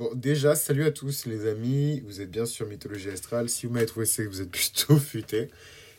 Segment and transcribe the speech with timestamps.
[0.00, 2.02] Bon, déjà, salut à tous les amis.
[2.06, 3.50] Vous êtes bien sur Mythologie Astrale.
[3.50, 5.48] Si vous m'avez trouvé, c'est que vous êtes plutôt futé.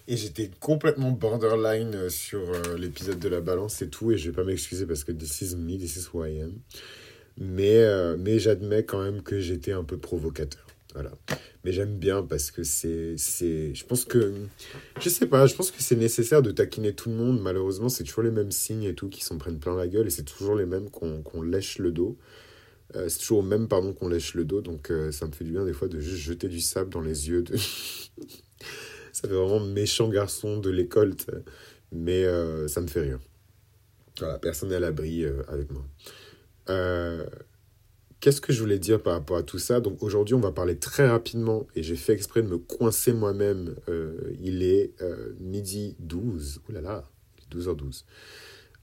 [0.08, 4.12] Et j'étais complètement borderline euh, sur euh, l'épisode de la balance et tout.
[4.12, 6.54] Et je vais pas m'excuser parce que this is me, this is who I am.
[7.38, 10.66] Mais, euh, mais j'admets quand même que j'étais un peu provocateur.
[10.96, 11.12] Voilà.
[11.64, 13.76] Mais j'aime bien parce que c'est, c'est.
[13.76, 14.34] Je pense que.
[15.00, 17.40] Je sais pas, je pense que c'est nécessaire de taquiner tout le monde.
[17.40, 20.08] Malheureusement, c'est toujours les mêmes signes et tout qui s'en prennent plein la gueule.
[20.08, 22.18] Et c'est toujours les mêmes qu'on qu'on lèche le dos.
[22.96, 24.62] Euh, c'est toujours au même pardon qu'on lèche le dos.
[24.62, 27.02] Donc euh, ça me fait du bien des fois de juste jeter du sable dans
[27.02, 27.44] les yeux.
[29.14, 31.14] Ça fait vraiment méchant garçon de l'école.
[31.92, 33.20] Mais euh, ça me fait rire.
[34.18, 35.86] Voilà, personne n'est à l'abri euh, avec moi.
[38.22, 39.82] Qu'est-ce que je voulais dire par rapport à tout ça?
[39.82, 43.76] Donc aujourd'hui, on va parler très rapidement, et j'ai fait exprès de me coincer moi-même.
[44.40, 44.94] Il est
[45.40, 48.04] midi 12, oh là là, il est 12h12,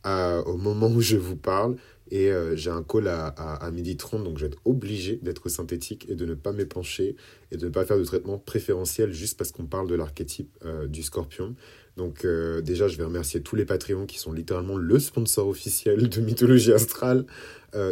[0.05, 1.77] au moment où je vous parle,
[2.11, 5.17] et euh, j'ai un call à, à, à midi 30, donc je vais être obligé
[5.17, 7.17] d'être synthétique et de ne pas m'épancher,
[7.53, 10.87] et de ne pas faire de traitement préférentiel juste parce qu'on parle de l'archétype euh,
[10.87, 11.55] du scorpion.
[11.97, 16.09] Donc euh, déjà, je vais remercier tous les Patreons qui sont littéralement le sponsor officiel
[16.09, 17.27] de Mythologie Astrale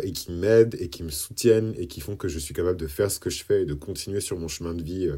[0.02, 2.86] et qui m'aident et qui me soutiennent et qui font que je suis capable de
[2.86, 5.10] faire ce que je fais et de continuer sur mon chemin de vie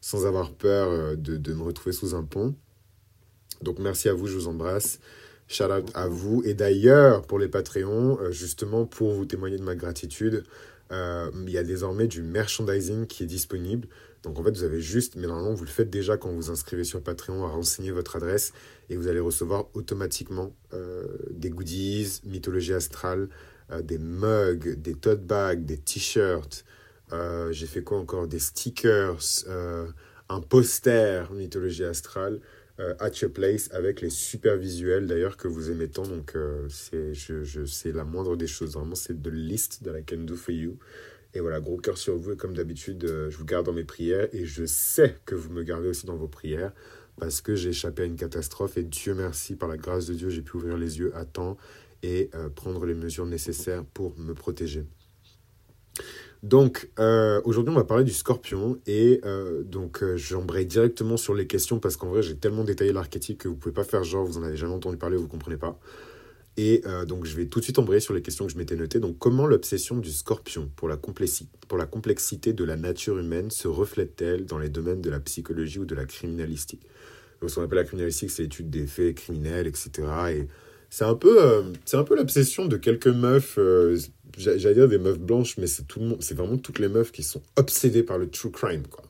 [0.00, 2.54] sans avoir peur de, de me retrouver sous un pont.
[3.60, 5.00] Donc merci à vous, je vous embrasse.
[5.46, 6.42] Shout out à vous.
[6.44, 10.44] Et d'ailleurs, pour les Patreons, euh, justement pour vous témoigner de ma gratitude,
[10.90, 13.88] euh, il y a désormais du merchandising qui est disponible.
[14.22, 16.84] Donc en fait, vous avez juste, mais normalement vous le faites déjà quand vous inscrivez
[16.84, 18.52] sur Patreon à renseigner votre adresse
[18.88, 23.28] et vous allez recevoir automatiquement euh, des goodies, mythologie astrale,
[23.82, 26.66] des mugs, des tote bags, des t-shirts.
[27.50, 28.28] J'ai fait quoi encore?
[28.28, 29.18] Des stickers,
[30.28, 32.40] un poster mythologie astrale
[32.80, 36.02] euh, at your place avec les super visuels d'ailleurs que vous aimez tant.
[36.02, 38.74] Donc euh, c'est je, je, la moindre des choses.
[38.74, 40.78] Vraiment, c'est de list that I can do for you.
[41.34, 42.32] Et voilà, gros cœur sur vous.
[42.32, 44.28] Et comme d'habitude, euh, je vous garde dans mes prières.
[44.32, 46.72] Et je sais que vous me gardez aussi dans vos prières.
[47.18, 48.76] Parce que j'ai échappé à une catastrophe.
[48.76, 51.56] Et Dieu merci, par la grâce de Dieu, j'ai pu ouvrir les yeux à temps
[52.02, 54.84] et prendre les mesures nécessaires pour me protéger.
[56.44, 58.78] Donc, euh, aujourd'hui, on va parler du scorpion.
[58.86, 62.92] Et euh, donc, euh, j'embraye directement sur les questions parce qu'en vrai, j'ai tellement détaillé
[62.92, 65.56] l'archétype que vous pouvez pas faire genre, vous en avez jamais entendu parler, vous comprenez
[65.56, 65.80] pas.
[66.56, 69.00] Et donc, je vais tout de suite embrayer sur les questions que je m'étais notées.
[69.00, 73.66] Donc, comment l'obsession du scorpion pour la, pour la complexité de la nature humaine se
[73.66, 76.86] reflète-t-elle dans les domaines de la psychologie ou de la criminalistique?
[77.40, 79.90] Donc, ce qu'on appelle la criminalistique, c'est l'étude des faits criminels, etc.
[80.30, 80.48] Et
[80.90, 83.58] c'est un peu, c'est un peu l'obsession de quelques meufs,
[84.36, 87.12] j'allais dire des meufs blanches, mais c'est tout le monde, c'est vraiment toutes les meufs
[87.12, 89.04] qui sont obsédées par le true crime, quoi.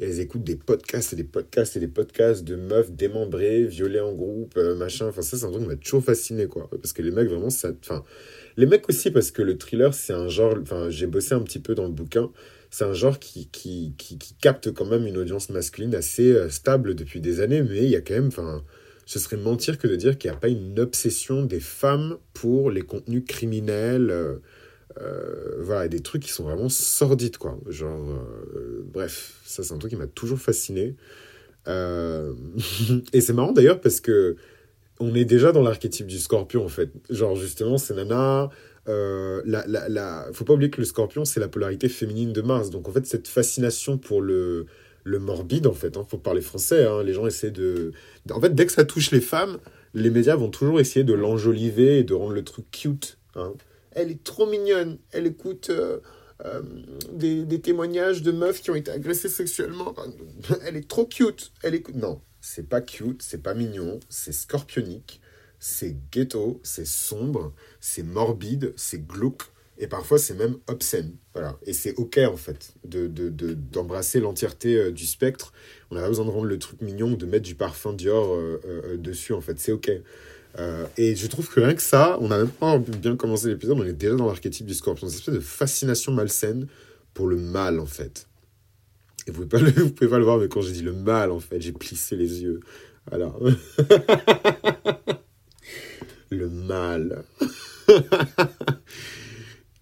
[0.00, 4.00] Et elles écoutent des podcasts et des podcasts et des podcasts de meufs démembrées, violées
[4.00, 5.06] en groupe, euh, machin.
[5.06, 6.68] Enfin, ça, c'est un truc qui m'a toujours fasciné, quoi.
[6.70, 7.72] Parce que les mecs, vraiment, ça.
[7.82, 8.02] Enfin,
[8.56, 10.56] les mecs aussi, parce que le thriller, c'est un genre.
[10.60, 12.30] Enfin, j'ai bossé un petit peu dans le bouquin.
[12.70, 16.94] C'est un genre qui, qui, qui, capte quand même une audience masculine assez euh, stable
[16.94, 18.28] depuis des années, mais il y a quand même.
[18.28, 18.64] Enfin,
[19.04, 22.70] ce serait mentir que de dire qu'il n'y a pas une obsession des femmes pour
[22.70, 24.10] les contenus criminels.
[24.10, 24.36] euh,
[25.00, 27.58] euh, voilà, des trucs qui sont vraiment sordides, quoi.
[27.68, 28.10] Genre,
[28.54, 30.96] euh, bref, ça c'est un truc qui m'a toujours fasciné.
[31.68, 32.32] Euh,
[33.12, 34.36] et c'est marrant d'ailleurs parce que
[34.98, 36.90] on est déjà dans l'archétype du scorpion en fait.
[37.10, 38.50] Genre justement, c'est Nana.
[38.86, 40.28] La, la...
[40.32, 42.70] Faut pas oublier que le scorpion c'est la polarité féminine de Mars.
[42.70, 44.66] Donc en fait, cette fascination pour le,
[45.04, 46.84] le morbide en fait, hein, faut parler français.
[46.84, 47.92] Hein, les gens essaient de.
[48.30, 49.58] En fait, dès que ça touche les femmes,
[49.94, 53.18] les médias vont toujours essayer de l'enjoliver et de rendre le truc cute.
[53.34, 53.52] Hein.
[53.94, 54.98] Elle est trop mignonne.
[55.12, 55.70] Elle écoute.
[55.70, 55.98] euh,
[56.44, 56.62] euh,
[57.12, 59.94] des, témoignages de meufs qui ont été agressées sexuellement.
[60.66, 61.52] Elle est trop cute.
[61.62, 61.94] Elle écoute.
[61.94, 65.20] Non, c'est pas cute, c'est pas mignon, c'est scorpionique,
[65.60, 69.42] c'est ghetto, c'est sombre, c'est morbide, c'est glauque.
[69.78, 71.12] Et parfois, c'est même obscène.
[71.32, 71.56] Voilà.
[71.64, 75.52] Et c'est OK, en fait, de, de, de- d'embrasser l'entièreté euh, du spectre.
[75.90, 78.36] On n'a pas besoin de rendre le truc mignon, de mettre du parfum Dior
[78.98, 79.58] dessus, en fait.
[79.60, 79.90] C'est OK.
[80.58, 83.78] Euh, et je trouve que rien que ça, on a même pas bien commencé l'épisode,
[83.80, 85.08] on est déjà dans l'archétype du scorpion.
[85.08, 86.66] Cette espèce de fascination malsaine
[87.14, 88.26] pour le mal, en fait.
[89.26, 91.40] Et vous pouvez pas pouvez pas le voir, mais quand j'ai dit le mal, en
[91.40, 92.60] fait, j'ai plissé les yeux.
[93.08, 93.32] Voilà.
[96.30, 97.24] le mal.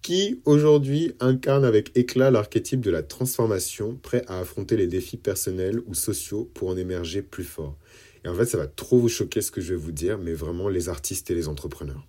[0.01, 5.79] Qui aujourd'hui incarne avec éclat l'archétype de la transformation, prêt à affronter les défis personnels
[5.85, 7.77] ou sociaux pour en émerger plus fort.
[8.23, 10.33] Et en fait, ça va trop vous choquer ce que je vais vous dire, mais
[10.33, 12.05] vraiment les artistes et les entrepreneurs.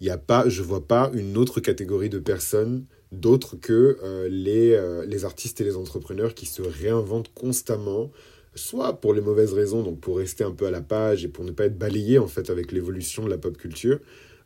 [0.00, 4.28] Il y a pas, je vois pas une autre catégorie de personnes d'autres que euh,
[4.28, 8.10] les, euh, les artistes et les entrepreneurs qui se réinventent constamment,
[8.54, 11.44] soit pour les mauvaises raisons, donc pour rester un peu à la page et pour
[11.44, 14.00] ne pas être balayé en fait avec l'évolution de la pop culture,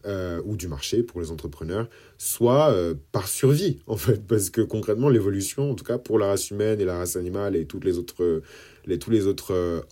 [0.07, 2.75] euh, ou du marché pour les entrepreneurs, soit
[3.13, 4.27] par survie, en fait.
[4.27, 7.57] Parce que concrètement, l'évolution, en tout cas pour la race humaine et la race animale
[7.57, 8.43] et toutes les autres,
[8.87, 9.85] les, tous les autres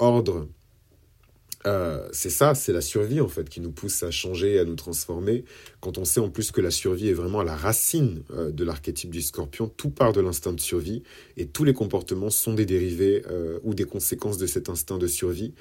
[1.66, 4.76] euh, c'est ça, c'est la survie, en fait, qui nous pousse à changer, à nous
[4.76, 5.44] transformer.
[5.80, 9.10] Quand on sait en plus que la survie est vraiment à la racine de l'archétype
[9.10, 11.02] du scorpion, tout part de l'instinct de survie
[11.36, 13.22] et tous les comportements sont des dérivés
[13.64, 15.52] ou des conséquences de cet instinct de survie.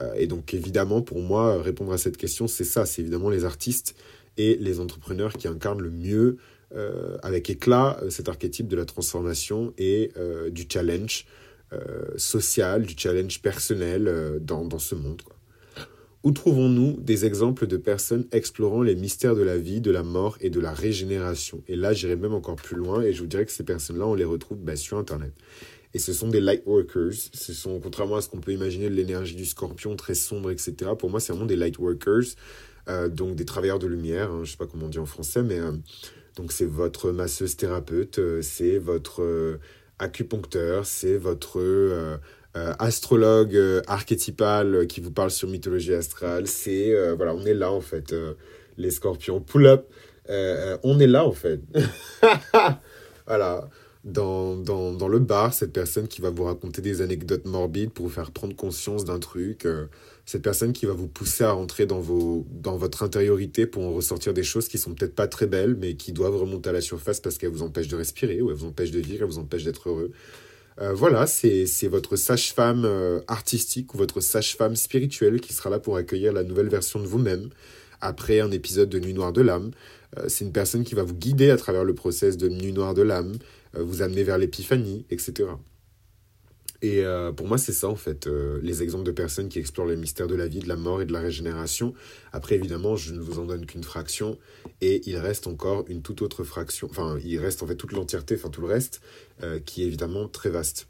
[0.00, 3.44] Euh, et donc évidemment, pour moi, répondre à cette question, c'est ça, c'est évidemment les
[3.44, 3.94] artistes
[4.36, 6.38] et les entrepreneurs qui incarnent le mieux,
[6.74, 10.12] euh, avec éclat, euh, cet archétype de la transformation et
[10.50, 11.26] du challenge
[12.16, 15.22] social, du challenge personnel dans, dans, ce monde.
[16.22, 20.36] Où trouvons-nous des exemples de personnes explorant les mystères de la vie, de la mort
[20.40, 21.62] et de la régénération?
[21.66, 24.14] Et là, j'irai même encore plus loin et je vous dirais que ces personnes-là, on
[24.14, 25.32] les retrouve bah, sur Internet.
[25.94, 27.14] Et ce sont des light workers.
[27.32, 30.90] Ce sont, contrairement à ce qu'on peut imaginer de l'énergie du scorpion très sombre, etc.
[30.98, 32.34] Pour moi, c'est vraiment des light workers,
[32.88, 34.30] euh, donc des travailleurs de lumière.
[34.30, 35.72] Hein, je ne sais pas comment on dit en français, mais euh,
[36.36, 39.58] donc c'est votre masseuse thérapeute, euh, c'est votre
[39.98, 42.20] acupuncteur, c'est votre
[42.54, 46.46] astrologue archétypal qui vous parle sur mythologie astrale.
[46.46, 48.14] C'est voilà, on est là en fait,
[48.76, 49.40] les scorpions.
[49.40, 49.88] Pull up,
[50.28, 51.60] on est là en fait.
[53.26, 53.68] voilà
[54.04, 58.06] dans, dans, dans, le bar, cette personne qui va vous raconter des anecdotes morbides pour
[58.06, 59.86] vous faire prendre conscience d'un truc, euh,
[60.24, 63.92] cette personne qui va vous pousser à rentrer dans, vos, dans votre intériorité pour en
[63.92, 66.80] ressortir des choses qui sont peut-être pas très belles, mais qui doivent remonter à la
[66.80, 69.38] surface parce qu'elles vous empêchent de respirer, ou elles vous empêchent de vivre, elles vous
[69.38, 70.12] empêchent d'être heureux.
[70.80, 75.96] Euh, voilà, c'est votre sage-femme euh, artistique ou votre sage-femme spirituelle qui sera là pour
[75.96, 77.50] accueillir la nouvelle version de vous-même
[78.00, 79.72] après un épisode de Nuit Noire de l'âme.
[80.26, 83.02] c'est une personne qui va vous guider à travers le process de Nuit Noire de
[83.02, 83.36] l'âme,
[83.76, 85.48] euh, vous amener vers l'épiphanie, etc.
[86.82, 89.86] Et euh, pour moi, c'est ça, en fait, euh, les exemples de personnes qui explorent
[89.86, 91.92] les mystères de la vie, de la mort et de la régénération.
[92.32, 94.38] Après, évidemment, je ne vous en donne qu'une fraction,
[94.80, 98.34] et il reste encore une toute autre fraction, enfin, il reste en fait toute l'entièreté,
[98.36, 99.02] enfin tout le reste,
[99.66, 100.88] qui est évidemment très vaste.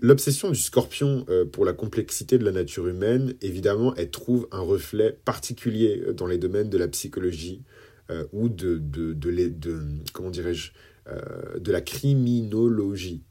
[0.00, 5.18] L'obsession du scorpion pour la complexité de la nature humaine, évidemment, elle trouve un reflet
[5.24, 7.62] particulier dans les domaines de la psychologie
[8.32, 9.80] ou de, de, de, de
[10.12, 10.72] comment dirais-je,
[11.08, 13.22] euh, de la criminologie.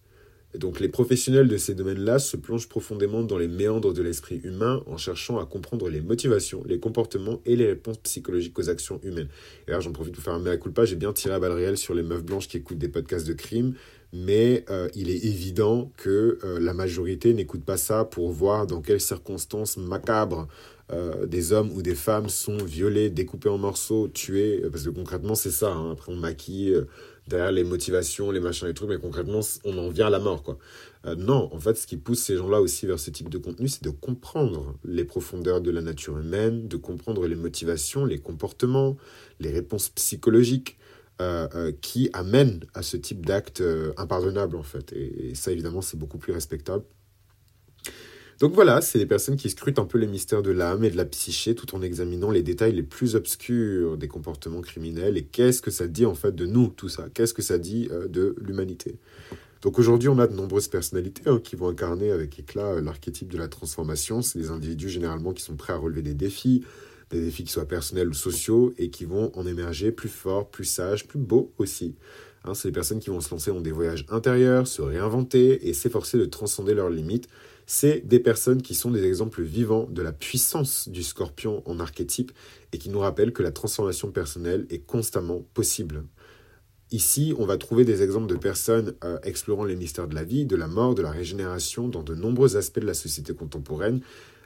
[0.58, 4.84] Donc les professionnels de ces domaines-là se plongent profondément dans les méandres de l'esprit humain
[4.88, 9.30] en cherchant à comprendre les motivations, les comportements et les réponses psychologiques aux actions humaines.
[9.68, 11.78] Et là j'en profite pour faire un mea culpa, j'ai bien tiré à balle réelle
[11.78, 13.74] sur les meufs blanches qui écoutent des podcasts de crime,
[14.14, 18.82] mais euh, il est évident que euh, la majorité n'écoute pas ça pour voir dans
[18.82, 20.48] quelles circonstances macabres
[21.26, 25.50] des hommes ou des femmes sont violés, découpés en morceaux, tués, parce que concrètement c'est
[25.50, 25.94] ça, hein.
[25.94, 26.80] après on maquille
[27.28, 30.44] derrière les motivations, les machins, les trucs, mais concrètement, on en vient à la mort,
[30.44, 30.58] quoi.
[31.06, 33.68] Euh, non, en fait, ce qui pousse ces gens-là aussi vers ce type de contenu,
[33.68, 38.98] c'est de comprendre les profondeurs de la nature humaine, de comprendre les motivations, les comportements,
[39.40, 40.78] les réponses psychologiques
[41.22, 43.64] euh, euh, qui amènent à ce type d'acte
[43.98, 44.94] impardonnable, en fait.
[44.94, 46.84] et ça, évidemment, c'est beaucoup plus respectable.
[48.40, 50.98] Donc voilà, c'est des personnes qui scrutent un peu les mystères de l'âme et de
[50.98, 55.62] la psyché tout en examinant les détails les plus obscurs des comportements criminels et qu'est-ce
[55.62, 58.36] que ça dit en fait de nous, tout ça, qu'est-ce que ça dit euh, de
[58.42, 58.98] l'humanité?
[59.62, 63.32] Donc aujourd'hui, on a de nombreuses personnalités hein, qui vont incarner avec éclat euh, l'archétype
[63.32, 64.22] de la transformation.
[64.22, 66.64] C'est des individus généralement qui sont prêts à relever des défis,
[67.12, 70.66] des défis qui soient personnels ou sociaux et qui vont en émerger plus forts, plus
[70.66, 71.96] sages, plus beaux aussi.
[72.46, 75.74] Hein, c'est des personnes qui vont se lancer dans des voyages intérieurs, se réinventer et
[75.74, 77.28] s'efforcer de transcender leurs limites
[77.66, 82.32] c'est des personnes qui sont des exemples vivants de la puissance du scorpion en archétype
[82.72, 86.04] et qui nous rappellent que la transformation personnelle est constamment possible.
[86.92, 90.46] Ici, on va trouver des exemples de personnes euh, explorant les mystères de la vie,
[90.46, 94.02] de la mort, de la régénération dans de nombreux aspects de la société contemporaine,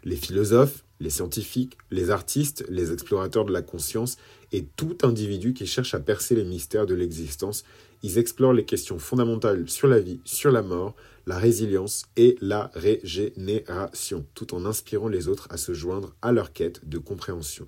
[0.05, 4.15] les philosophes, les scientifiques, les artistes, les explorateurs de la conscience
[4.53, 7.65] et tout individu qui cherche à percer les mystères de l'existence.
[8.01, 12.71] Ils explorent les questions fondamentales sur la vie, sur la mort, la résilience et la
[12.73, 17.67] régénération, tout en inspirant les autres à se joindre à leur quête de compréhension.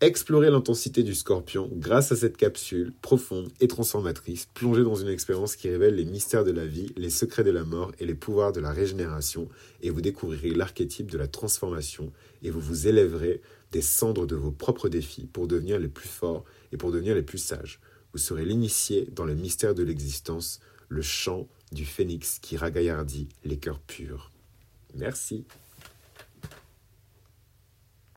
[0.00, 5.54] Explorer l'intensité du scorpion grâce à cette capsule profonde et transformatrice, plongée dans une expérience
[5.54, 8.52] qui révèle les mystères de la vie, les secrets de la mort et les pouvoirs
[8.52, 9.48] de la régénération,
[9.82, 14.50] et vous découvrirez l'archétype de la transformation, et vous vous élèverez des cendres de vos
[14.50, 17.80] propres défis pour devenir les plus forts et pour devenir les plus sages.
[18.14, 23.56] Vous serez l'initié dans le mystère de l'existence, le chant du phénix qui ragaillardit les
[23.56, 24.30] cœurs purs.
[24.94, 25.44] Merci.